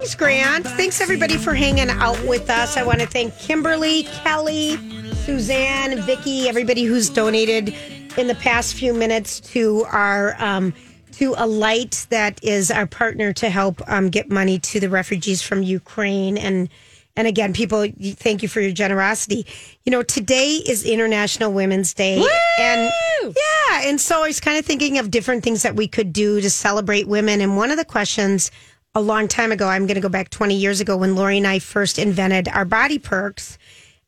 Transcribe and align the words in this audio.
Thanks, 0.00 0.14
Grant. 0.14 0.66
Thanks, 0.66 1.02
everybody, 1.02 1.36
for 1.36 1.52
hanging 1.52 1.90
out 1.90 2.18
with 2.24 2.48
us. 2.48 2.78
I 2.78 2.82
want 2.82 3.00
to 3.00 3.06
thank 3.06 3.36
Kimberly, 3.36 4.04
Kelly, 4.04 4.78
Suzanne, 5.12 6.00
Vicky, 6.00 6.48
everybody 6.48 6.84
who's 6.84 7.10
donated 7.10 7.74
in 8.16 8.26
the 8.26 8.34
past 8.36 8.72
few 8.72 8.94
minutes 8.94 9.40
to 9.40 9.84
our 9.90 10.42
um, 10.42 10.72
to 11.12 11.32
light 11.32 12.06
that 12.08 12.42
is 12.42 12.70
our 12.70 12.86
partner 12.86 13.34
to 13.34 13.50
help 13.50 13.82
um, 13.90 14.08
get 14.08 14.30
money 14.30 14.58
to 14.60 14.80
the 14.80 14.88
refugees 14.88 15.42
from 15.42 15.62
Ukraine 15.62 16.38
and 16.38 16.70
and 17.16 17.26
again 17.26 17.52
people 17.52 17.86
thank 18.14 18.40
you 18.42 18.48
for 18.48 18.60
your 18.60 18.72
generosity 18.72 19.44
you 19.84 19.90
know 19.90 20.02
today 20.02 20.52
is 20.66 20.84
international 20.84 21.52
women's 21.52 21.92
day 21.92 22.18
Woo! 22.18 22.28
and 22.58 22.90
yeah 23.24 23.88
and 23.88 24.00
so 24.00 24.22
i 24.22 24.28
was 24.28 24.38
kind 24.38 24.58
of 24.58 24.64
thinking 24.64 24.96
of 24.96 25.10
different 25.10 25.42
things 25.42 25.62
that 25.62 25.74
we 25.74 25.88
could 25.88 26.12
do 26.12 26.40
to 26.40 26.48
celebrate 26.48 27.08
women 27.08 27.40
and 27.40 27.56
one 27.56 27.70
of 27.70 27.76
the 27.76 27.84
questions 27.84 28.50
a 28.94 29.00
long 29.00 29.28
time 29.28 29.52
ago 29.52 29.66
i'm 29.66 29.86
going 29.86 29.94
to 29.94 30.00
go 30.00 30.08
back 30.08 30.30
20 30.30 30.54
years 30.54 30.80
ago 30.80 30.96
when 30.96 31.14
lori 31.14 31.38
and 31.38 31.46
i 31.46 31.58
first 31.58 31.98
invented 31.98 32.48
our 32.48 32.64
body 32.64 32.98
perks 32.98 33.58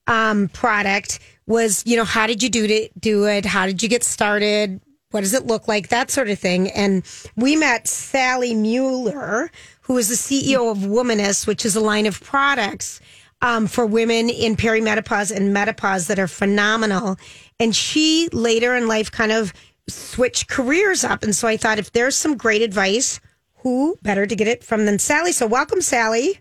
um, 0.09 0.48
product 0.48 1.20
was 1.47 1.83
you 1.87 1.97
know 1.97 2.05
how 2.05 2.27
did 2.27 2.43
you 2.43 2.48
do 2.48 2.65
it 2.65 3.01
do 3.01 3.27
it 3.27 3.45
how 3.45 3.67
did 3.67 3.83
you 3.83 3.89
get 3.89 4.03
started 4.03 4.81
what 5.12 5.21
does 5.21 5.34
it 5.34 5.47
look 5.47 5.69
like? 5.69 5.89
That 5.89 6.11
sort 6.11 6.29
of 6.29 6.39
thing. 6.39 6.71
And 6.71 7.05
we 7.37 7.55
met 7.55 7.87
Sally 7.87 8.55
Mueller, 8.55 9.51
who 9.83 9.98
is 9.98 10.09
the 10.09 10.15
CEO 10.15 10.71
of 10.71 10.79
Womaness, 10.79 11.47
which 11.47 11.65
is 11.65 11.77
a 11.77 11.81
line 11.81 12.06
of 12.06 12.21
products 12.21 13.01
um, 13.43 13.67
for 13.67 13.87
women 13.87 14.31
in 14.31 14.56
perimenopause 14.56 15.34
and 15.34 15.53
menopause 15.53 16.06
that 16.06 16.19
are 16.19 16.28
phenomenal. 16.28 17.17
And 17.61 17.77
she 17.77 18.28
later 18.33 18.75
in 18.75 18.89
life 18.89 19.11
kind 19.11 19.33
of 19.33 19.53
switched 19.89 20.49
careers 20.49 21.05
up. 21.05 21.23
And 21.23 21.37
so 21.37 21.47
I 21.47 21.56
thought 21.56 21.78
if 21.78 21.93
there's 21.93 22.17
some 22.17 22.37
great 22.37 22.62
advice, 22.62 23.21
who 23.63 23.97
better 24.03 24.27
to 24.27 24.37
get 24.37 24.49
it 24.49 24.65
from 24.65 24.87
than 24.87 24.99
Sally? 24.99 25.33
So 25.33 25.47
welcome, 25.47 25.81
Sally. 25.81 26.41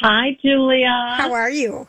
Hi, 0.00 0.36
Julia. 0.42 1.14
How 1.16 1.32
are 1.32 1.50
you? 1.50 1.86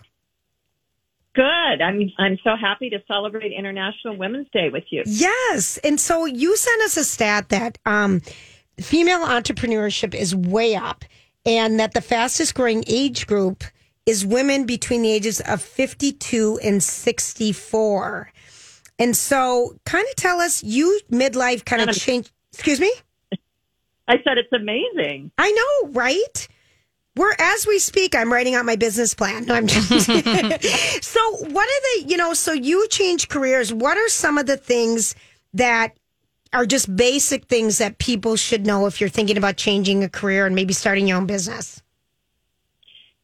Good. 1.35 1.81
I'm 1.81 2.11
I'm 2.19 2.37
so 2.43 2.55
happy 2.55 2.91
to 2.91 2.99
celebrate 3.07 3.51
International 3.51 4.15
Women's 4.15 4.47
Day 4.53 4.69
with 4.69 4.83
you. 4.91 5.03
Yes. 5.05 5.79
And 5.83 5.99
so 5.99 6.25
you 6.25 6.55
sent 6.55 6.81
us 6.83 6.95
a 6.95 7.03
stat 7.03 7.49
that 7.49 7.79
um, 7.85 8.21
female 8.79 9.25
entrepreneurship 9.25 10.13
is 10.13 10.35
way 10.35 10.75
up 10.75 11.05
and 11.45 11.79
that 11.79 11.93
the 11.93 12.01
fastest 12.01 12.53
growing 12.53 12.83
age 12.87 13.25
group 13.25 13.63
is 14.05 14.25
women 14.25 14.65
between 14.65 15.01
the 15.01 15.11
ages 15.11 15.41
of 15.41 15.61
52 15.61 16.59
and 16.63 16.83
64. 16.83 18.31
And 18.99 19.17
so 19.17 19.75
kind 19.85 20.05
of 20.07 20.15
tell 20.15 20.39
us 20.39 20.63
you 20.63 20.99
midlife 21.11 21.65
kind 21.65 21.89
of 21.89 21.95
change 21.95 22.31
excuse 22.53 22.79
me? 22.79 22.91
I 24.07 24.15
said 24.23 24.37
it's 24.37 24.51
amazing. 24.51 25.31
I 25.37 25.51
know, 25.51 25.91
right? 25.91 26.47
We're 27.15 27.33
as 27.37 27.67
we 27.67 27.79
speak, 27.79 28.15
I'm 28.15 28.33
writing 28.33 28.55
out 28.55 28.65
my 28.65 28.75
business 28.75 29.13
plan. 29.13 29.45
No, 29.45 29.53
I'm 29.53 29.67
just 29.67 29.87
so 31.03 31.31
what 31.37 31.69
are 31.69 32.01
the 32.01 32.05
you 32.07 32.17
know, 32.17 32.33
so 32.33 32.53
you 32.53 32.87
change 32.87 33.29
careers. 33.29 33.71
What 33.71 33.97
are 33.97 34.09
some 34.09 34.37
of 34.37 34.47
the 34.47 34.57
things 34.57 35.13
that 35.53 35.95
are 36.53 36.65
just 36.65 36.95
basic 36.95 37.45
things 37.45 37.77
that 37.77 37.99
people 37.99 38.35
should 38.35 38.65
know 38.65 38.87
if 38.87 38.99
you're 38.99 39.09
thinking 39.09 39.37
about 39.37 39.57
changing 39.57 40.03
a 40.03 40.09
career 40.09 40.45
and 40.45 40.55
maybe 40.55 40.73
starting 40.73 41.07
your 41.07 41.17
own 41.17 41.27
business? 41.27 41.81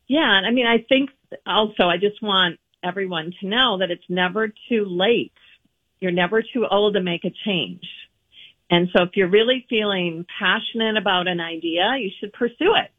Yeah, 0.08 0.20
I 0.20 0.52
mean 0.52 0.68
I 0.68 0.86
think 0.88 1.10
also 1.48 1.84
I 1.84 1.98
just 1.98 2.22
want 2.22 2.60
everyone 2.84 3.34
to 3.42 3.48
know 3.48 3.80
that 3.80 3.90
it's 3.90 4.04
never 4.08 4.50
too 4.70 4.86
late. 4.86 5.34
You're 6.00 6.12
never 6.12 6.42
too 6.42 6.66
old 6.70 6.94
to 6.94 7.02
make 7.02 7.26
a 7.26 7.32
change. 7.46 7.84
And 8.70 8.90
so 8.96 9.04
if 9.04 9.12
you're 9.16 9.30
really 9.30 9.66
feeling 9.70 10.26
passionate 10.40 10.98
about 10.98 11.28
an 11.28 11.40
idea, 11.40 11.96
you 12.00 12.12
should 12.20 12.34
pursue 12.34 12.76
it 12.76 12.92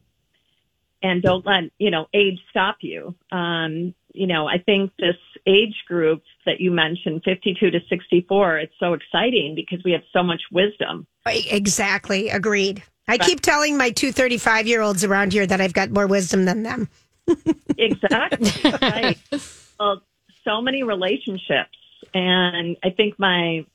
and 1.03 1.21
don't 1.21 1.45
let 1.45 1.63
you 1.77 1.91
know 1.91 2.07
age 2.13 2.39
stop 2.49 2.77
you. 2.81 3.15
Um, 3.31 3.93
you 4.13 4.27
know, 4.27 4.47
I 4.47 4.57
think 4.57 4.91
this 4.99 5.15
age 5.47 5.83
group 5.87 6.21
that 6.45 6.59
you 6.59 6.71
mentioned, 6.71 7.21
52 7.23 7.71
to 7.71 7.79
64, 7.89 8.57
it's 8.59 8.73
so 8.79 8.93
exciting 8.93 9.55
because 9.55 9.83
we 9.85 9.93
have 9.93 10.01
so 10.11 10.21
much 10.21 10.41
wisdom. 10.51 11.07
Exactly, 11.25 12.29
agreed. 12.29 12.83
I 13.07 13.17
keep 13.17 13.41
telling 13.41 13.77
my 13.77 13.91
two 13.91 14.11
35 14.11 14.67
year 14.67 14.81
olds 14.81 15.03
around 15.03 15.33
here 15.33 15.45
that 15.45 15.59
I've 15.59 15.73
got 15.73 15.91
more 15.91 16.07
wisdom 16.07 16.45
than 16.45 16.63
them. 16.63 16.89
exactly. 17.77 18.71
right. 18.81 19.17
Well, 19.79 20.03
so 20.43 20.61
many 20.61 20.83
relationships, 20.83 21.75
and 22.13 22.77
I 22.83 22.91
think 22.91 23.17
my 23.17 23.65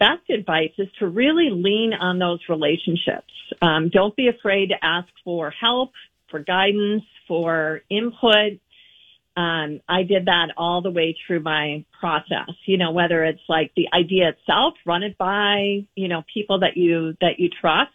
best 0.00 0.28
advice 0.30 0.72
is 0.78 0.88
to 0.98 1.06
really 1.06 1.50
lean 1.50 1.92
on 1.92 2.18
those 2.18 2.40
relationships. 2.48 3.32
Um, 3.62 3.90
don't 3.90 4.16
be 4.16 4.26
afraid 4.28 4.70
to 4.70 4.84
ask 4.84 5.08
for 5.24 5.50
help 5.50 5.92
for 6.30 6.40
guidance, 6.40 7.04
for 7.28 7.82
input. 7.90 8.60
Um, 9.36 9.80
I 9.88 10.02
did 10.02 10.26
that 10.26 10.48
all 10.56 10.82
the 10.82 10.90
way 10.90 11.16
through 11.26 11.40
my 11.40 11.84
process. 11.98 12.50
You 12.66 12.78
know, 12.78 12.92
whether 12.92 13.24
it's 13.24 13.42
like 13.48 13.72
the 13.76 13.88
idea 13.92 14.30
itself, 14.30 14.74
run 14.86 15.02
it 15.02 15.18
by 15.18 15.86
you 15.94 16.08
know 16.08 16.22
people 16.32 16.60
that 16.60 16.76
you 16.76 17.16
that 17.20 17.38
you 17.38 17.48
trust. 17.48 17.92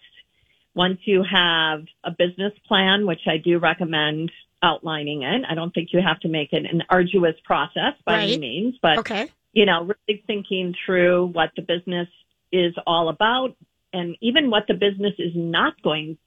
Once 0.73 0.99
you 1.05 1.23
have 1.23 1.85
a 2.03 2.11
business 2.11 2.51
plan, 2.67 3.07
which 3.07 3.21
I 3.27 3.37
do 3.37 3.59
recommend 3.59 4.31
outlining 4.61 5.23
it, 5.23 5.43
I 5.49 5.55
don't 5.55 5.73
think 5.73 5.89
you 5.93 6.01
have 6.05 6.19
to 6.21 6.27
make 6.27 6.51
it 6.51 6.65
an 6.65 6.83
arduous 6.89 7.35
process 7.45 7.93
by 8.05 8.13
Right. 8.15 8.23
any 8.23 8.37
means, 8.37 8.75
but 8.81 8.97
Okay. 8.99 9.29
You 9.55 9.65
know, 9.65 9.83
really 10.07 10.21
thinking 10.27 10.75
through 10.85 11.27
what 11.27 11.49
the 11.55 11.63
business 11.63 12.09
is 12.51 12.75
all 12.85 13.09
about 13.09 13.55
and 13.91 14.15
even 14.21 14.51
what 14.51 14.63
the 14.67 14.73
business 14.73 15.13
is 15.17 15.31
not 15.33 15.81
going 15.81 16.17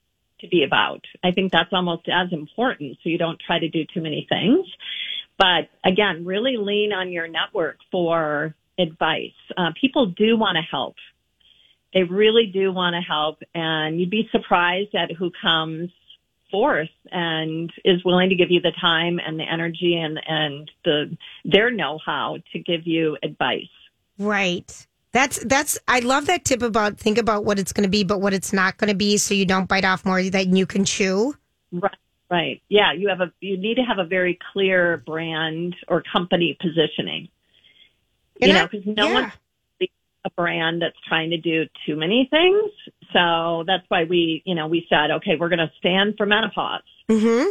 to 0.41 0.47
be 0.47 0.63
about. 0.63 1.05
I 1.23 1.31
think 1.31 1.51
that's 1.51 1.71
almost 1.71 2.09
as 2.09 2.33
important 2.33 2.97
so 3.01 3.09
you 3.09 3.19
don't 3.19 3.39
try 3.39 3.59
to 3.59 3.69
do 3.69 3.85
too 3.93 4.01
many 4.01 4.25
things. 4.27 4.65
But 5.37 5.69
again, 5.85 6.25
really 6.25 6.57
lean 6.57 6.91
on 6.91 7.11
your 7.11 7.27
network 7.27 7.77
for 7.91 8.55
advice. 8.79 9.31
Uh, 9.55 9.71
people 9.79 10.07
do 10.07 10.37
want 10.37 10.55
to 10.55 10.63
help. 10.63 10.95
They 11.93 12.03
really 12.03 12.49
do 12.51 12.73
want 12.73 12.95
to 12.95 13.01
help 13.01 13.39
and 13.53 13.99
you'd 13.99 14.09
be 14.09 14.27
surprised 14.31 14.95
at 14.95 15.11
who 15.15 15.31
comes 15.39 15.91
forth 16.49 16.89
and 17.11 17.71
is 17.83 18.03
willing 18.03 18.29
to 18.29 18.35
give 18.35 18.51
you 18.51 18.61
the 18.61 18.71
time 18.79 19.19
and 19.25 19.39
the 19.39 19.43
energy 19.43 19.95
and, 19.95 20.19
and 20.27 20.71
the, 20.85 21.17
their 21.45 21.71
know-how 21.71 22.37
to 22.53 22.59
give 22.59 22.85
you 22.85 23.17
advice. 23.23 23.63
Right. 24.17 24.87
That's 25.11 25.43
that's 25.45 25.79
I 25.87 26.01
love 26.01 26.27
that 26.27 26.45
tip 26.45 26.61
about 26.61 26.97
think 26.97 27.17
about 27.17 27.43
what 27.43 27.57
it's 27.57 27.73
going 27.73 27.83
to 27.83 27.89
be, 27.89 28.03
but 28.03 28.21
what 28.21 28.33
it's 28.33 28.53
not 28.53 28.77
going 28.77 28.89
to 28.89 28.95
be, 28.95 29.17
so 29.17 29.33
you 29.33 29.45
don't 29.45 29.67
bite 29.67 29.85
off 29.85 30.05
more 30.05 30.21
than 30.21 30.55
you 30.55 30.65
can 30.65 30.85
chew. 30.85 31.35
Right. 31.71 31.95
Right. 32.29 32.61
Yeah. 32.69 32.93
You 32.93 33.09
have 33.09 33.21
a, 33.21 33.33
you 33.39 33.57
need 33.57 33.75
to 33.75 33.81
have 33.81 33.97
a 33.97 34.05
very 34.05 34.37
clear 34.53 34.97
brand 34.97 35.75
or 35.87 36.03
company 36.03 36.55
positioning. 36.61 37.29
You 38.39 38.53
know, 38.53 38.67
because 38.71 38.85
no 38.85 39.07
yeah. 39.07 39.13
one's 39.13 39.33
a 40.25 40.29
brand 40.31 40.81
that's 40.81 40.97
trying 41.07 41.29
to 41.29 41.37
do 41.37 41.65
too 41.85 41.95
many 41.95 42.27
things. 42.29 42.71
So 43.13 43.63
that's 43.65 43.83
why 43.87 44.03
we, 44.03 44.41
you 44.45 44.55
know, 44.55 44.67
we 44.67 44.85
said, 44.89 45.11
okay, 45.11 45.37
we're 45.39 45.49
going 45.49 45.59
to 45.59 45.71
stand 45.79 46.15
for 46.17 46.25
menopause. 46.25 46.81
Mm-hmm. 47.07 47.49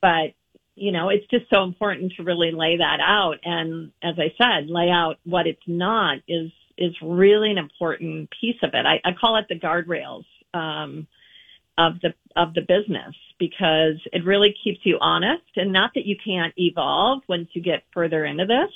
But, 0.00 0.34
you 0.74 0.92
know, 0.92 1.08
it's 1.10 1.26
just 1.26 1.44
so 1.50 1.62
important 1.64 2.14
to 2.16 2.22
really 2.22 2.52
lay 2.52 2.78
that 2.78 3.00
out. 3.00 3.36
And 3.44 3.92
as 4.02 4.14
I 4.18 4.32
said, 4.38 4.68
lay 4.68 4.90
out 4.90 5.18
what 5.24 5.46
it's 5.46 5.62
not 5.66 6.18
is, 6.26 6.50
is 6.78 6.94
really 7.02 7.50
an 7.50 7.58
important 7.58 8.30
piece 8.40 8.62
of 8.62 8.70
it. 8.74 8.86
I, 8.86 9.00
I 9.08 9.12
call 9.12 9.36
it 9.36 9.46
the 9.48 9.58
guardrails, 9.58 10.24
um, 10.54 11.06
of 11.78 12.00
the, 12.00 12.14
of 12.34 12.54
the 12.54 12.62
business 12.62 13.14
because 13.38 14.00
it 14.10 14.24
really 14.24 14.54
keeps 14.64 14.80
you 14.84 14.96
honest 14.98 15.44
and 15.56 15.72
not 15.72 15.90
that 15.94 16.06
you 16.06 16.16
can't 16.22 16.54
evolve 16.56 17.22
once 17.28 17.48
you 17.52 17.60
get 17.60 17.82
further 17.92 18.24
into 18.24 18.46
this, 18.46 18.70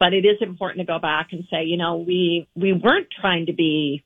but 0.00 0.14
it 0.14 0.24
is 0.24 0.38
important 0.40 0.80
to 0.80 0.86
go 0.86 0.98
back 0.98 1.28
and 1.30 1.44
say, 1.50 1.62
you 1.64 1.76
know, 1.76 1.98
we, 1.98 2.48
we 2.56 2.72
weren't 2.72 3.08
trying 3.20 3.46
to 3.46 3.52
be, 3.52 4.02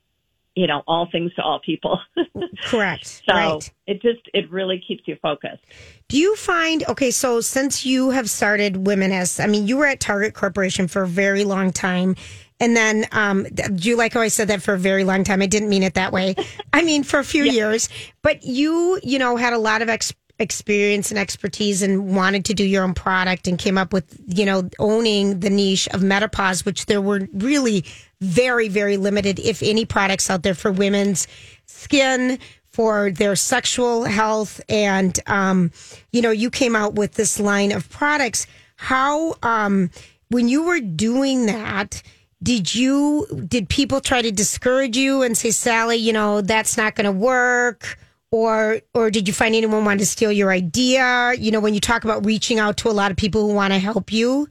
you 0.56 0.66
know, 0.66 0.82
all 0.86 1.08
things 1.10 1.32
to 1.34 1.42
all 1.42 1.60
people. 1.64 2.00
Correct. 2.64 3.22
so 3.26 3.34
right. 3.34 3.72
it 3.86 4.02
just, 4.02 4.28
it 4.34 4.50
really 4.50 4.82
keeps 4.86 5.04
you 5.06 5.16
focused. 5.22 5.62
Do 6.08 6.18
you 6.18 6.36
find 6.36 6.84
okay? 6.88 7.10
So 7.10 7.40
since 7.40 7.86
you 7.86 8.10
have 8.10 8.28
started 8.28 8.74
Womaness, 8.74 9.42
I 9.42 9.46
mean, 9.46 9.66
you 9.66 9.76
were 9.76 9.86
at 9.86 10.00
Target 10.00 10.34
Corporation 10.34 10.88
for 10.88 11.02
a 11.02 11.08
very 11.08 11.44
long 11.44 11.72
time, 11.72 12.16
And 12.60 12.76
then, 12.76 13.06
um, 13.12 13.44
do 13.44 13.88
you 13.88 13.96
like 13.96 14.14
how 14.14 14.20
I 14.20 14.28
said 14.28 14.48
that 14.48 14.62
for 14.62 14.74
a 14.74 14.78
very 14.78 15.04
long 15.04 15.24
time? 15.24 15.42
I 15.42 15.46
didn't 15.46 15.68
mean 15.68 15.82
it 15.82 15.94
that 15.94 16.12
way. 16.12 16.34
I 16.72 16.82
mean, 16.82 17.02
for 17.02 17.18
a 17.18 17.24
few 17.24 17.44
yeah. 17.44 17.52
years, 17.52 17.88
but 18.22 18.44
you, 18.44 19.00
you 19.02 19.18
know, 19.18 19.36
had 19.36 19.52
a 19.52 19.58
lot 19.58 19.82
of 19.82 19.88
ex- 19.88 20.12
experience 20.38 21.10
and 21.10 21.18
expertise 21.18 21.82
and 21.82 22.14
wanted 22.14 22.44
to 22.46 22.54
do 22.54 22.64
your 22.64 22.82
own 22.82 22.94
product 22.94 23.46
and 23.46 23.58
came 23.58 23.78
up 23.78 23.92
with, 23.92 24.20
you 24.26 24.44
know, 24.44 24.68
owning 24.78 25.40
the 25.40 25.50
niche 25.50 25.88
of 25.88 26.02
menopause, 26.02 26.64
which 26.64 26.86
there 26.86 27.00
were 27.00 27.28
really 27.32 27.84
very, 28.20 28.68
very 28.68 28.96
limited, 28.96 29.38
if 29.38 29.62
any, 29.62 29.84
products 29.84 30.28
out 30.30 30.42
there 30.42 30.54
for 30.54 30.72
women's 30.72 31.28
skin, 31.66 32.38
for 32.70 33.12
their 33.12 33.36
sexual 33.36 34.04
health. 34.04 34.60
And, 34.68 35.18
um, 35.26 35.70
you 36.10 36.20
know, 36.20 36.32
you 36.32 36.50
came 36.50 36.74
out 36.74 36.94
with 36.94 37.14
this 37.14 37.38
line 37.38 37.70
of 37.70 37.88
products. 37.88 38.46
How, 38.76 39.36
um, 39.42 39.90
when 40.30 40.48
you 40.48 40.64
were 40.64 40.80
doing 40.80 41.46
that, 41.46 42.02
did 42.42 42.74
you, 42.74 43.26
did 43.46 43.68
people 43.68 44.00
try 44.00 44.20
to 44.20 44.32
discourage 44.32 44.96
you 44.96 45.22
and 45.22 45.38
say, 45.38 45.52
Sally, 45.52 45.96
you 45.96 46.12
know, 46.12 46.40
that's 46.40 46.76
not 46.76 46.96
going 46.96 47.04
to 47.04 47.12
work? 47.12 47.96
Or 48.34 48.80
or 48.94 49.12
did 49.12 49.28
you 49.28 49.32
find 49.32 49.54
anyone 49.54 49.84
want 49.84 50.00
to 50.00 50.06
steal 50.06 50.32
your 50.32 50.50
idea? 50.50 51.34
You 51.38 51.52
know, 51.52 51.60
when 51.60 51.72
you 51.72 51.78
talk 51.78 52.02
about 52.02 52.26
reaching 52.26 52.58
out 52.58 52.76
to 52.78 52.88
a 52.88 52.90
lot 52.90 53.12
of 53.12 53.16
people 53.16 53.46
who 53.46 53.54
want 53.54 53.72
to 53.72 53.78
help 53.78 54.12
you, 54.12 54.48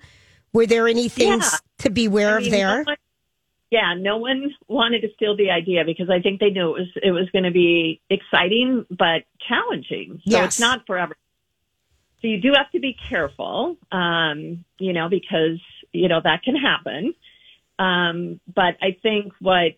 were 0.54 0.66
there 0.66 0.88
any 0.88 1.10
things 1.10 1.44
yeah. 1.52 1.58
to 1.80 1.90
be 1.90 2.06
aware 2.06 2.38
I 2.38 2.40
mean, 2.40 2.46
of 2.46 2.52
there? 2.52 2.78
No 2.78 2.84
one, 2.84 2.98
yeah, 3.72 3.94
no 3.98 4.18
one 4.18 4.56
wanted 4.70 5.02
to 5.02 5.10
steal 5.16 5.36
the 5.36 5.50
idea 5.52 5.84
because 5.86 6.10
I 6.10 6.22
think 6.22 6.40
they 6.40 6.50
knew 6.50 6.70
it 6.70 6.80
was 6.80 6.88
it 7.04 7.12
was 7.12 7.30
going 7.32 7.44
to 7.44 7.52
be 7.52 8.00
exciting 8.10 8.86
but 8.90 9.24
challenging. 9.46 10.22
So 10.26 10.32
yes. 10.32 10.46
it's 10.46 10.60
not 10.62 10.88
forever. 10.88 11.18
So 12.22 12.30
you 12.30 12.40
do 12.40 12.54
have 12.56 12.72
to 12.72 12.80
be 12.80 12.96
careful, 13.10 13.76
um, 13.92 14.64
you 14.80 14.94
know, 14.94 15.10
because 15.10 15.60
you 15.92 16.08
know 16.08 16.22
that 16.24 16.44
can 16.44 16.56
happen. 16.56 17.14
Um, 17.78 18.40
but 18.48 18.78
I 18.82 18.96
think 19.02 19.34
what 19.42 19.74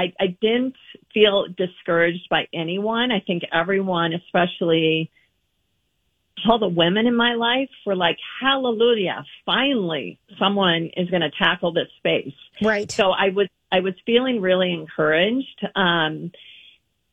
I, 0.00 0.12
I 0.18 0.26
didn't 0.40 0.76
feel 1.12 1.46
discouraged 1.64 2.26
by 2.30 2.48
anyone. 2.54 3.12
I 3.12 3.20
think 3.20 3.42
everyone, 3.52 4.14
especially 4.14 5.10
all 6.48 6.58
the 6.58 6.68
women 6.68 7.06
in 7.06 7.14
my 7.14 7.34
life, 7.34 7.68
were 7.84 7.96
like, 7.96 8.16
hallelujah, 8.40 9.24
finally 9.44 10.18
someone 10.38 10.90
is 10.96 11.10
going 11.10 11.20
to 11.20 11.30
tackle 11.30 11.72
this 11.72 11.88
space. 11.98 12.32
Right. 12.62 12.90
So 12.90 13.10
I 13.10 13.28
was, 13.28 13.48
I 13.70 13.80
was 13.80 13.94
feeling 14.06 14.40
really 14.40 14.72
encouraged. 14.72 15.66
Um, 15.74 16.32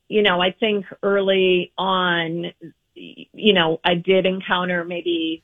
you 0.08 0.24
know, 0.24 0.40
I 0.42 0.52
think 0.58 0.86
early 1.04 1.74
on, 1.78 2.54
you 2.96 3.54
know, 3.54 3.82
I 3.84 3.96
did 3.96 4.26
encounter 4.26 4.86
maybe 4.86 5.44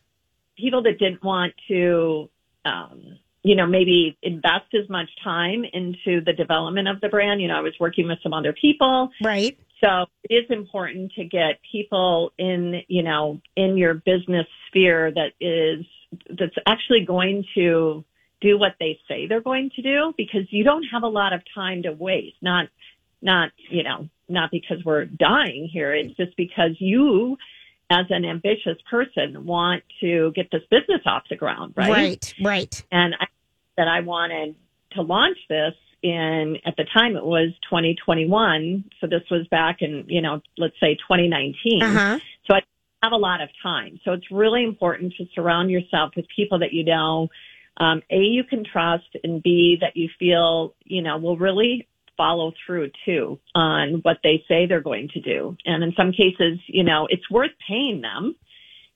people 0.58 0.84
that 0.84 0.98
didn't 0.98 1.24
want 1.24 1.54
to, 1.68 2.30
um, 2.64 3.20
you 3.44 3.56
know, 3.56 3.68
maybe 3.68 4.18
invest 4.22 4.74
as 4.74 4.90
much 4.90 5.10
time 5.24 5.66
into 5.74 6.22
the 6.26 6.34
development 6.34 6.88
of 6.88 7.02
the 7.02 7.10
brand. 7.10 7.42
You 7.42 7.50
know, 7.50 7.58
I 7.58 7.62
was 7.62 7.74
working 7.80 8.08
with 8.08 8.20
some 8.24 8.34
other 8.34 8.54
people. 8.54 9.10
Right. 9.22 9.58
So 9.84 10.06
it 10.24 10.34
is 10.34 10.46
important 10.50 11.12
to 11.14 11.26
get 11.26 11.60
people 11.70 12.32
in, 12.38 12.82
you 12.88 13.04
know, 13.04 13.42
in 13.58 13.78
your 13.78 13.96
business 13.96 14.48
sphere 14.68 15.12
that 15.12 15.34
is, 15.42 15.86
that's 16.30 16.56
actually 16.66 17.06
going 17.06 17.44
to 17.56 18.06
do 18.40 18.58
what 18.58 18.76
they 18.80 19.00
say 19.08 19.28
they're 19.28 19.42
going 19.42 19.72
to 19.76 19.82
do 19.82 20.14
because 20.18 20.42
you 20.50 20.64
don't 20.64 20.84
have 20.84 21.04
a 21.04 21.08
lot 21.08 21.34
of 21.34 21.42
time 21.54 21.84
to 21.84 21.92
waste. 21.92 22.38
Not, 22.42 22.70
not, 23.22 23.52
you 23.70 23.84
know, 23.84 24.08
not 24.30 24.52
because 24.52 24.78
we're 24.86 25.06
dying 25.06 25.70
here. 25.72 25.94
It's 25.94 26.16
just 26.16 26.36
because 26.38 26.72
you 26.80 27.38
as 27.94 28.08
an 28.10 28.26
ambitious 28.26 28.78
person 28.90 29.46
want 29.46 29.84
to 30.02 30.32
get 30.36 30.50
this 30.52 30.64
business 30.72 31.02
off 31.06 31.24
the 31.30 31.36
ground, 31.36 31.74
right? 31.76 31.92
Right, 31.92 32.34
right. 32.42 32.84
And 32.92 33.16
I, 33.20 33.26
that 33.78 33.88
I 33.88 34.02
wanted 34.02 34.56
to 34.94 35.02
launch 35.02 35.38
this 35.50 35.74
in, 36.02 36.58
at 36.66 36.76
the 36.76 36.86
time 36.94 37.16
it 37.16 37.24
was 37.24 37.52
2021. 37.70 38.86
So 39.00 39.08
this 39.08 39.22
was 39.30 39.48
back 39.48 39.78
in, 39.82 40.06
you 40.08 40.22
know, 40.22 40.42
let's 40.58 40.80
say 40.80 40.96
2019. 40.96 41.84
Uh-huh. 41.84 42.20
So 42.48 42.56
I 42.56 42.62
have 43.04 43.12
a 43.12 43.18
lot 43.18 43.42
of 43.42 43.50
time. 43.62 44.00
So 44.04 44.14
it's 44.14 44.30
really 44.32 44.64
important 44.64 45.14
to 45.18 45.26
surround 45.36 45.70
yourself 45.70 46.14
with 46.16 46.26
people 46.36 46.60
that 46.60 46.74
you 46.74 46.84
know, 46.84 47.30
um, 47.78 48.02
A, 48.10 48.18
you 48.18 48.44
can 48.44 48.64
trust 48.64 49.16
and 49.24 49.42
B, 49.42 49.78
that 49.82 49.96
you 49.96 50.10
feel, 50.20 50.76
you 50.84 51.02
know, 51.02 51.18
will 51.18 51.38
really 51.38 51.88
follow 52.18 52.54
through 52.66 52.92
too 53.06 53.40
on 53.56 54.00
what 54.04 54.18
they 54.24 54.44
say 54.48 54.66
they're 54.66 54.82
going 54.82 55.10
to 55.14 55.22
do. 55.22 55.58
And 55.66 55.84
in 55.84 55.94
some 55.96 56.12
cases, 56.12 56.60
you 56.68 56.84
know, 56.84 57.08
it's 57.10 57.30
worth 57.30 57.52
paying 57.68 58.02
them 58.02 58.36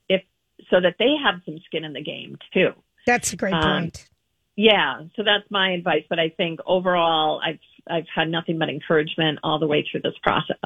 if 0.08 0.22
so 0.70 0.80
that 0.80 0.96
they 0.98 1.14
have 1.24 1.40
some 1.44 1.58
skin 1.66 1.84
in 1.84 1.92
the 1.92 2.02
game 2.02 2.38
too. 2.52 2.70
That's 3.06 3.32
a 3.32 3.36
great 3.36 3.54
um, 3.54 3.82
point. 3.82 4.08
Yeah, 4.56 5.02
so 5.14 5.22
that's 5.22 5.48
my 5.50 5.70
advice. 5.70 6.02
But 6.08 6.18
I 6.18 6.30
think 6.30 6.60
overall, 6.66 7.40
I've 7.44 7.60
I've 7.90 8.06
had 8.14 8.28
nothing 8.28 8.58
but 8.58 8.68
encouragement 8.68 9.38
all 9.42 9.58
the 9.58 9.66
way 9.66 9.86
through 9.90 10.02
this 10.02 10.18
process. 10.22 10.56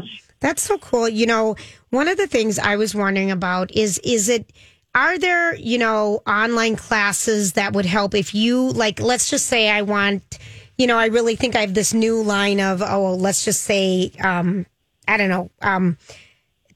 That's 0.40 0.62
so 0.62 0.78
cool. 0.78 1.08
You 1.08 1.26
know, 1.26 1.56
one 1.90 2.08
of 2.08 2.16
the 2.16 2.26
things 2.26 2.58
I 2.58 2.76
was 2.76 2.94
wondering 2.94 3.31
about 3.31 3.70
is 3.70 3.99
is 3.99 4.28
it 4.28 4.50
are 4.94 5.19
there, 5.19 5.54
you 5.54 5.78
know, 5.78 6.22
online 6.26 6.76
classes 6.76 7.54
that 7.54 7.72
would 7.72 7.87
help 7.87 8.14
if 8.14 8.34
you 8.34 8.70
like 8.70 9.00
let's 9.00 9.31
just 9.31 9.46
say 9.46 9.70
I 9.70 9.82
want 9.82 10.38
you 10.78 10.86
know, 10.86 10.98
I 10.98 11.06
really 11.06 11.36
think 11.36 11.56
I 11.56 11.60
have 11.60 11.74
this 11.74 11.94
new 11.94 12.22
line 12.22 12.60
of, 12.60 12.82
oh, 12.82 13.14
let's 13.14 13.44
just 13.44 13.62
say, 13.62 14.12
um, 14.22 14.66
I 15.06 15.16
don't 15.16 15.28
know, 15.28 15.50
um, 15.60 15.98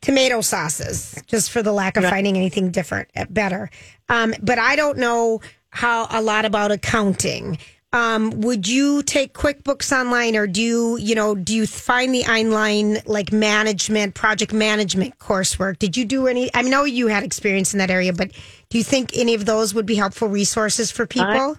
tomato 0.00 0.40
sauces, 0.40 1.20
just 1.26 1.50
for 1.50 1.62
the 1.62 1.72
lack 1.72 1.96
of 1.96 2.04
finding 2.04 2.36
anything 2.36 2.70
different, 2.70 3.08
uh, 3.16 3.24
better. 3.28 3.70
Um, 4.08 4.34
but 4.42 4.58
I 4.58 4.76
don't 4.76 4.98
know 4.98 5.40
how 5.70 6.06
a 6.10 6.22
lot 6.22 6.44
about 6.44 6.70
accounting. 6.70 7.58
Um, 7.92 8.42
would 8.42 8.68
you 8.68 9.02
take 9.02 9.32
QuickBooks 9.32 9.96
online 9.96 10.36
or 10.36 10.46
do 10.46 10.60
you, 10.60 10.96
you 10.98 11.14
know, 11.14 11.34
do 11.34 11.54
you 11.54 11.66
find 11.66 12.12
the 12.12 12.24
online 12.24 12.98
like 13.06 13.32
management, 13.32 14.14
project 14.14 14.52
management 14.52 15.18
coursework? 15.18 15.78
Did 15.78 15.96
you 15.96 16.04
do 16.04 16.26
any? 16.26 16.50
I 16.52 16.62
know 16.62 16.84
you 16.84 17.06
had 17.06 17.22
experience 17.22 17.72
in 17.72 17.78
that 17.78 17.90
area, 17.90 18.12
but 18.12 18.32
do 18.68 18.78
you 18.78 18.84
think 18.84 19.16
any 19.16 19.34
of 19.34 19.46
those 19.46 19.72
would 19.72 19.86
be 19.86 19.94
helpful 19.94 20.28
resources 20.28 20.90
for 20.90 21.06
people? 21.06 21.56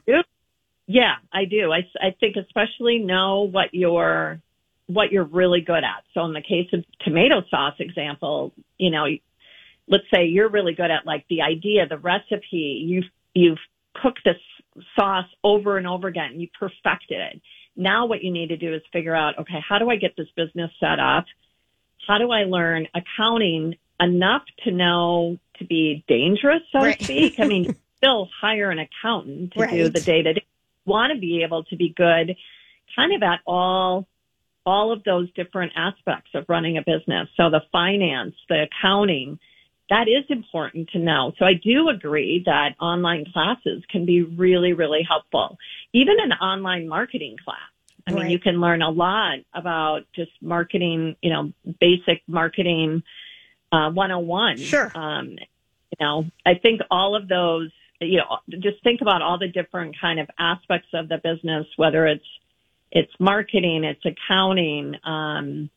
Yeah, 0.87 1.15
I 1.33 1.45
do. 1.45 1.71
I, 1.71 1.85
I 2.01 2.15
think 2.17 2.37
especially 2.37 2.99
know 2.99 3.41
what 3.43 3.73
you're 3.73 4.41
what 4.87 5.11
you're 5.11 5.25
really 5.25 5.59
good 5.59 5.83
at. 5.83 6.03
So 6.13 6.23
in 6.23 6.31
the 6.31 6.41
case 6.41 6.69
of 6.71 6.85
tomato 7.01 7.43
sauce 7.51 7.75
example, 7.79 8.53
you 8.77 8.89
know, 8.89 9.05
let's 9.89 10.05
say 10.13 10.25
you're 10.25 10.49
really 10.49 10.73
good 10.73 10.89
at 10.89 11.05
like 11.05 11.25
the 11.29 11.41
idea, 11.41 11.87
the 11.87 11.97
recipe. 11.97 12.85
You've 12.87 13.11
you've 13.35 13.59
cooked 14.01 14.21
this 14.23 14.37
sauce 14.97 15.27
over 15.43 15.77
and 15.77 15.85
over 15.85 16.07
again. 16.07 16.39
You 16.39 16.47
perfected 16.57 17.19
it. 17.19 17.41
Now 17.75 18.05
what 18.05 18.23
you 18.23 18.31
need 18.31 18.47
to 18.47 18.57
do 18.57 18.73
is 18.73 18.81
figure 18.93 19.15
out, 19.15 19.37
okay, 19.39 19.59
how 19.67 19.77
do 19.77 19.89
I 19.89 19.97
get 19.97 20.15
this 20.15 20.27
business 20.35 20.71
set 20.79 20.99
up? 20.99 21.25
How 22.07 22.17
do 22.17 22.31
I 22.31 22.45
learn 22.45 22.87
accounting 22.95 23.75
enough 23.99 24.43
to 24.63 24.71
know 24.71 25.37
to 25.57 25.65
be 25.65 26.05
dangerous, 26.07 26.61
so 26.71 26.79
right. 26.79 26.97
to 26.97 27.03
speak? 27.03 27.39
I 27.39 27.45
mean, 27.45 27.75
still 27.97 28.29
hire 28.39 28.71
an 28.71 28.79
accountant 28.79 29.53
to 29.53 29.59
right. 29.59 29.71
do 29.71 29.89
the 29.89 29.99
day 29.99 30.21
to 30.21 30.33
day 30.33 30.45
want 30.87 31.13
to 31.13 31.19
be 31.19 31.43
able 31.43 31.63
to 31.65 31.75
be 31.75 31.93
good 31.95 32.35
kind 32.95 33.13
of 33.13 33.21
at 33.21 33.39
all 33.45 34.07
all 34.65 34.91
of 34.91 35.01
those 35.05 35.31
different 35.31 35.71
aspects 35.77 36.31
of 36.33 36.43
running 36.49 36.77
a 36.77 36.81
business. 36.81 37.29
So 37.37 37.49
the 37.49 37.61
finance, 37.71 38.35
the 38.49 38.63
accounting, 38.63 39.39
that 39.89 40.09
is 40.09 40.25
important 40.27 40.89
to 40.89 40.99
know. 40.99 41.31
So 41.39 41.45
I 41.45 41.53
do 41.53 41.87
agree 41.87 42.43
that 42.45 42.75
online 42.81 43.25
classes 43.31 43.81
can 43.89 44.05
be 44.05 44.23
really, 44.23 44.73
really 44.73 45.07
helpful. 45.07 45.57
Even 45.93 46.17
an 46.19 46.33
online 46.33 46.89
marketing 46.89 47.37
class. 47.45 47.57
I 48.05 48.11
mean, 48.11 48.29
you 48.29 48.39
can 48.39 48.59
learn 48.59 48.81
a 48.81 48.89
lot 48.89 49.39
about 49.53 50.01
just 50.13 50.31
marketing, 50.41 51.15
you 51.21 51.29
know, 51.29 51.51
basic 51.79 52.21
marketing, 52.27 53.03
uh, 53.71 53.91
101. 53.91 54.57
Sure. 54.57 54.91
Um, 54.95 55.31
you 55.31 55.97
know, 55.99 56.25
I 56.45 56.55
think 56.55 56.81
all 56.89 57.15
of 57.15 57.27
those 57.27 57.69
you 57.99 58.17
know, 58.17 58.37
just 58.59 58.83
think 58.83 59.01
about 59.01 59.21
all 59.21 59.39
the 59.39 59.47
different 59.47 59.95
kind 59.99 60.19
of 60.19 60.29
aspects 60.37 60.89
of 60.93 61.09
the 61.09 61.17
business, 61.17 61.65
whether 61.77 62.05
it's 62.05 62.25
it's 62.91 63.11
marketing, 63.19 63.83
it's 63.83 64.03
accounting, 64.05 64.95
um, 65.03 65.69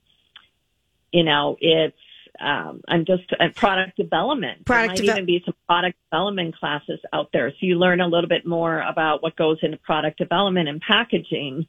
you 1.12 1.24
know, 1.24 1.56
it's 1.60 1.96
um, 2.38 2.82
I'm 2.88 3.04
just 3.04 3.24
uh, 3.38 3.48
product 3.54 3.96
development. 3.96 4.64
Product 4.64 4.96
there 4.96 5.06
might 5.06 5.12
even 5.12 5.26
be 5.26 5.42
some 5.44 5.54
product 5.66 5.98
development 6.10 6.56
classes 6.56 7.00
out 7.12 7.30
there, 7.32 7.50
so 7.50 7.56
you 7.60 7.78
learn 7.78 8.00
a 8.00 8.06
little 8.06 8.28
bit 8.28 8.46
more 8.46 8.80
about 8.80 9.22
what 9.22 9.36
goes 9.36 9.58
into 9.62 9.76
product 9.78 10.18
development 10.18 10.68
and 10.68 10.80
packaging. 10.80 11.66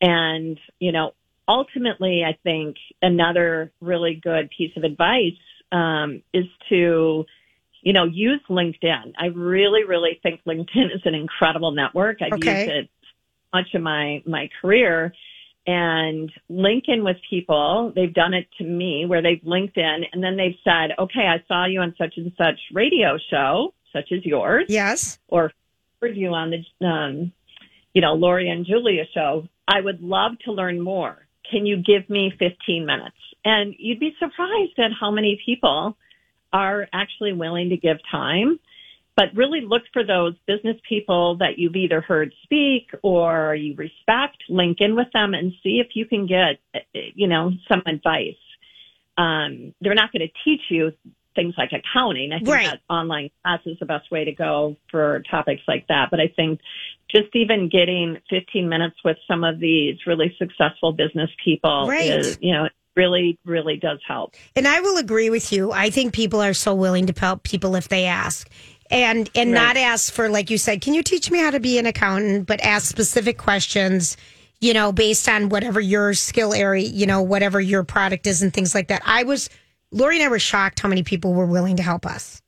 And 0.00 0.58
you 0.78 0.92
know, 0.92 1.14
ultimately, 1.46 2.22
I 2.24 2.36
think 2.42 2.76
another 3.00 3.72
really 3.80 4.14
good 4.14 4.50
piece 4.56 4.76
of 4.76 4.84
advice 4.84 5.38
um, 5.72 6.22
is 6.34 6.46
to 6.68 7.24
you 7.82 7.92
know, 7.92 8.04
use 8.04 8.40
LinkedIn. 8.48 9.14
I 9.18 9.26
really, 9.26 9.84
really 9.84 10.18
think 10.22 10.40
LinkedIn 10.46 10.94
is 10.94 11.02
an 11.04 11.14
incredible 11.14 11.72
network. 11.72 12.18
I've 12.22 12.32
okay. 12.34 12.60
used 12.60 12.70
it 12.72 12.90
much 13.52 13.74
of 13.74 13.82
my, 13.82 14.22
my 14.26 14.50
career 14.60 15.12
and 15.66 16.30
link 16.48 16.84
in 16.88 17.04
with 17.04 17.16
people. 17.28 17.92
They've 17.94 18.12
done 18.12 18.34
it 18.34 18.48
to 18.58 18.64
me 18.64 19.04
where 19.06 19.22
they've 19.22 19.40
linked 19.42 19.76
in 19.76 20.04
and 20.12 20.22
then 20.22 20.36
they've 20.36 20.56
said, 20.64 20.94
okay, 20.98 21.26
I 21.26 21.44
saw 21.46 21.66
you 21.66 21.80
on 21.80 21.94
such 21.98 22.14
and 22.16 22.32
such 22.36 22.58
radio 22.72 23.18
show, 23.30 23.74
such 23.92 24.10
as 24.12 24.24
yours. 24.24 24.66
Yes. 24.68 25.18
Or 25.28 25.52
heard 26.00 26.16
you 26.16 26.30
on 26.30 26.50
the, 26.50 26.86
um, 26.86 27.32
you 27.94 28.00
know, 28.00 28.14
Lori 28.14 28.48
and 28.48 28.66
Julia 28.66 29.04
show, 29.12 29.46
I 29.66 29.80
would 29.80 30.00
love 30.02 30.32
to 30.44 30.52
learn 30.52 30.80
more. 30.80 31.26
Can 31.50 31.66
you 31.66 31.76
give 31.76 32.08
me 32.08 32.32
15 32.38 32.86
minutes? 32.86 33.16
And 33.44 33.74
you'd 33.78 34.00
be 34.00 34.14
surprised 34.18 34.78
at 34.78 34.90
how 34.98 35.10
many 35.10 35.40
people 35.44 35.96
are 36.52 36.88
actually 36.92 37.32
willing 37.32 37.70
to 37.70 37.76
give 37.76 37.98
time. 38.10 38.58
But 39.16 39.34
really 39.34 39.62
look 39.62 39.82
for 39.92 40.04
those 40.04 40.34
business 40.46 40.76
people 40.88 41.38
that 41.38 41.58
you've 41.58 41.74
either 41.74 42.00
heard 42.00 42.32
speak 42.44 42.90
or 43.02 43.52
you 43.56 43.74
respect, 43.74 44.36
link 44.48 44.76
in 44.80 44.94
with 44.94 45.08
them 45.12 45.34
and 45.34 45.52
see 45.62 45.80
if 45.84 45.88
you 45.94 46.06
can 46.06 46.26
get, 46.26 46.60
you 46.94 47.26
know, 47.26 47.50
some 47.68 47.82
advice. 47.84 48.36
Um, 49.16 49.74
they're 49.80 49.96
not 49.96 50.12
going 50.12 50.28
to 50.28 50.32
teach 50.44 50.60
you 50.70 50.92
things 51.34 51.54
like 51.58 51.70
accounting. 51.72 52.32
I 52.32 52.38
think 52.38 52.48
Right. 52.48 52.66
that 52.66 52.80
online 52.88 53.30
class 53.42 53.60
is 53.66 53.78
the 53.78 53.86
best 53.86 54.10
way 54.10 54.24
to 54.24 54.32
go 54.32 54.76
for 54.88 55.22
topics 55.28 55.62
like 55.66 55.86
that. 55.88 56.10
But 56.10 56.20
I 56.20 56.28
think 56.28 56.60
just 57.08 57.34
even 57.34 57.68
getting 57.68 58.18
15 58.30 58.68
minutes 58.68 58.96
with 59.04 59.16
some 59.26 59.44
of 59.44 59.58
these 59.58 59.98
really 60.06 60.34
successful 60.38 60.92
business 60.92 61.30
people 61.44 61.88
Right. 61.88 62.08
is, 62.08 62.36
you 62.40 62.52
know, 62.52 62.68
really, 62.98 63.38
really 63.44 63.76
does 63.76 64.00
help. 64.06 64.34
And 64.56 64.66
I 64.66 64.80
will 64.80 64.98
agree 64.98 65.30
with 65.30 65.52
you. 65.52 65.70
I 65.72 65.88
think 65.88 66.12
people 66.12 66.42
are 66.42 66.52
so 66.52 66.74
willing 66.74 67.06
to 67.06 67.14
help 67.18 67.44
people 67.44 67.76
if 67.76 67.88
they 67.88 68.04
ask. 68.06 68.50
And 68.90 69.30
and 69.34 69.52
Right. 69.52 69.60
not 69.60 69.76
ask 69.76 70.12
for 70.12 70.28
like 70.28 70.50
you 70.50 70.58
said, 70.58 70.80
can 70.80 70.94
you 70.94 71.02
teach 71.02 71.30
me 71.30 71.38
how 71.38 71.50
to 71.50 71.60
be 71.60 71.78
an 71.78 71.86
accountant, 71.86 72.46
but 72.46 72.60
ask 72.62 72.86
specific 72.86 73.38
questions, 73.38 74.16
you 74.60 74.74
know, 74.74 74.90
based 74.92 75.28
on 75.28 75.48
whatever 75.50 75.80
your 75.80 76.12
skill 76.14 76.52
area, 76.52 76.86
you 76.88 77.06
know, 77.06 77.22
whatever 77.22 77.60
your 77.60 77.84
product 77.84 78.26
is 78.26 78.42
and 78.42 78.52
things 78.52 78.74
like 78.74 78.88
that. 78.88 79.02
I 79.06 79.22
was 79.22 79.48
Lori 79.92 80.16
and 80.16 80.24
I 80.24 80.28
were 80.28 80.38
shocked 80.40 80.80
how 80.80 80.88
many 80.88 81.02
people 81.02 81.32
were 81.34 81.46
willing 81.46 81.76
to 81.76 81.82
help 81.82 82.04
us. 82.04 82.42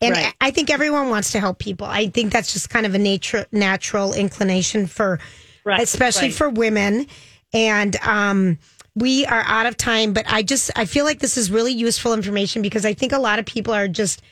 And 0.00 0.12
Right. 0.14 0.34
I 0.40 0.50
think 0.50 0.68
everyone 0.70 1.08
wants 1.10 1.30
to 1.32 1.40
help 1.40 1.58
people. 1.58 1.86
I 1.86 2.08
think 2.08 2.32
that's 2.32 2.52
just 2.52 2.68
kind 2.70 2.84
of 2.86 2.94
a 2.94 2.98
nature 2.98 3.46
natural 3.52 4.12
inclination 4.14 4.86
for 4.88 5.20
Right. 5.64 5.80
especially 5.82 6.30
for 6.30 6.48
women. 6.48 7.06
And 7.52 7.96
um, 8.02 8.58
we 8.96 9.26
are 9.26 9.44
out 9.46 9.66
of 9.66 9.76
time, 9.76 10.12
but 10.14 10.24
I 10.26 10.42
just 10.42 10.70
I 10.74 10.86
feel 10.86 11.04
like 11.04 11.20
this 11.20 11.36
is 11.36 11.50
really 11.50 11.72
useful 11.72 12.14
information 12.14 12.62
because 12.62 12.84
I 12.84 12.94
think 12.94 13.12
a 13.12 13.18
lot 13.18 13.38
of 13.38 13.44
people 13.44 13.74
are 13.74 13.86
just, 13.88 14.22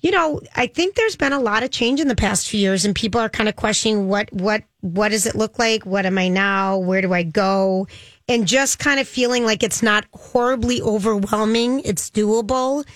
you 0.00 0.12
know, 0.12 0.40
I 0.54 0.68
think 0.68 0.94
there's 0.94 1.16
been 1.16 1.32
a 1.32 1.40
lot 1.40 1.64
of 1.64 1.70
change 1.72 2.00
in 2.00 2.06
the 2.06 2.14
past 2.14 2.48
few 2.48 2.60
years, 2.60 2.84
and 2.84 2.94
people 2.94 3.20
are 3.20 3.28
kind 3.28 3.48
of 3.48 3.56
questioning 3.56 4.08
what 4.08 4.32
what 4.32 4.62
what 4.80 5.08
does 5.10 5.26
it 5.26 5.34
look 5.34 5.58
like? 5.58 5.84
What 5.84 6.06
am 6.06 6.16
I 6.16 6.28
now? 6.28 6.78
Where 6.78 7.02
do 7.02 7.12
I 7.12 7.24
go? 7.24 7.88
And 8.28 8.46
just 8.46 8.78
kind 8.78 9.00
of 9.00 9.08
feeling 9.08 9.44
like 9.44 9.62
it's 9.62 9.82
not 9.82 10.06
horribly 10.12 10.80
overwhelming. 10.80 11.80
It's 11.80 12.08
doable. 12.10 12.86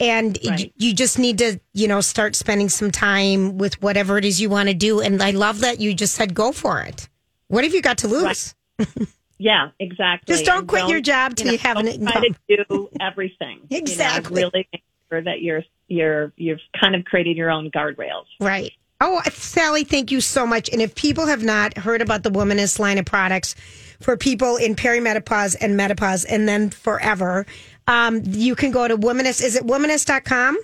And 0.00 0.36
Right. 0.44 0.72
you 0.76 0.94
just 0.94 1.18
need 1.18 1.38
to, 1.38 1.60
you 1.74 1.86
know, 1.86 2.00
start 2.00 2.34
spending 2.34 2.68
some 2.68 2.90
time 2.90 3.58
with 3.58 3.80
whatever 3.82 4.18
it 4.18 4.24
is 4.24 4.40
you 4.40 4.48
want 4.50 4.68
to 4.68 4.74
do. 4.74 5.00
And 5.00 5.22
I 5.22 5.30
love 5.30 5.60
that 5.60 5.80
you 5.80 5.94
just 5.94 6.14
said 6.14 6.34
go 6.34 6.50
for 6.50 6.80
it. 6.80 7.08
What 7.46 7.62
have 7.62 7.74
you 7.74 7.82
got 7.82 7.98
to 7.98 8.08
lose? 8.08 8.54
Yeah, 9.42 9.70
exactly. 9.80 10.32
Just 10.32 10.44
don't 10.44 10.60
And 10.60 10.68
quit 10.68 10.88
your 10.88 11.00
job 11.00 11.34
till 11.34 11.50
you 11.50 11.58
have 11.58 11.76
an 11.76 11.86
don't 11.86 12.06
try 12.08 12.20
to 12.20 12.64
do 12.66 12.88
everything. 13.00 13.58
You 13.70 13.78
know, 13.78 13.78
Exactly. 13.78 14.42
really 14.42 14.68
make 14.72 14.82
sure 15.10 15.20
that 15.20 15.42
you're 15.42 15.64
you're 15.88 16.32
you've 16.36 16.60
kind 16.80 16.94
of 16.94 17.04
created 17.04 17.36
your 17.36 17.50
own 17.50 17.68
guardrails. 17.72 18.26
Right. 18.40 18.70
Oh, 19.00 19.20
Sally, 19.32 19.82
thank 19.82 20.12
you 20.12 20.20
so 20.20 20.46
much. 20.46 20.68
And 20.70 20.80
if 20.80 20.94
people 20.94 21.26
have 21.26 21.42
not 21.42 21.76
heard 21.76 22.00
about 22.00 22.22
the 22.22 22.30
Womaness 22.30 22.78
line 22.78 22.98
of 22.98 23.04
products 23.04 23.56
for 23.98 24.16
people 24.16 24.56
in 24.58 24.76
perimenopause 24.76 25.56
and 25.60 25.76
menopause 25.76 26.24
and 26.24 26.48
then 26.48 26.70
forever, 26.70 27.44
um, 27.88 28.22
you 28.24 28.54
can 28.54 28.70
go 28.70 28.86
to 28.86 28.96
Womaness. 28.96 29.42
Is 29.42 29.56
it 29.56 29.64
womaness.com? 29.66 30.56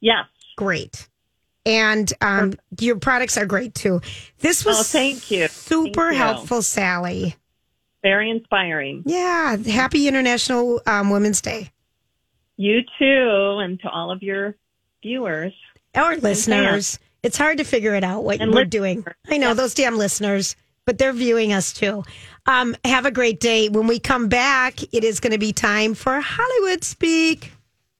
Yes. 0.00 0.26
Great. 0.56 1.08
And 1.64 2.12
um, 2.20 2.54
your 2.80 2.96
products 2.96 3.38
are 3.38 3.46
great 3.46 3.72
too. 3.76 4.00
This 4.40 4.64
was 4.64 4.80
Oh, 4.80 4.82
thank 4.82 5.30
you. 5.30 5.46
super 5.46 6.08
Thank 6.08 6.12
you. 6.14 6.18
helpful, 6.18 6.60
Sally. 6.60 7.36
Very 8.04 8.30
inspiring. 8.30 9.02
Yeah. 9.06 9.56
Happy 9.56 10.06
International 10.06 10.82
um, 10.86 11.08
Women's 11.08 11.40
Day. 11.40 11.72
You 12.58 12.82
too, 12.98 13.58
and 13.60 13.80
to 13.80 13.88
all 13.88 14.12
of 14.12 14.22
your 14.22 14.54
viewers. 15.02 15.54
Our 15.94 16.16
listeners. 16.18 16.98
It's 17.22 17.38
hard 17.38 17.56
to 17.58 17.64
figure 17.64 17.94
it 17.94 18.04
out 18.04 18.22
what 18.22 18.42
And 18.42 18.52
we're 18.52 18.66
doing. 18.66 19.06
I 19.30 19.38
know 19.38 19.54
those 19.54 19.72
damn 19.72 19.96
listeners, 19.96 20.54
but 20.84 20.98
they're 20.98 21.14
viewing 21.14 21.54
us 21.54 21.72
too. 21.72 22.04
Um, 22.44 22.76
have 22.84 23.06
a 23.06 23.10
great 23.10 23.40
day. 23.40 23.70
When 23.70 23.86
we 23.86 23.98
come 23.98 24.28
back, 24.28 24.82
it 24.92 25.02
is 25.02 25.18
going 25.18 25.32
to 25.32 25.38
be 25.38 25.54
time 25.54 25.94
for 25.94 26.20
Hollywood 26.20 26.84
Speak. 26.84 27.53